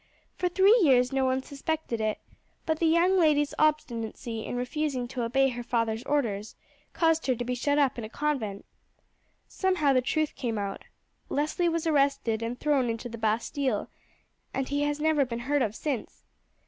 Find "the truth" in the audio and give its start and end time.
9.93-10.33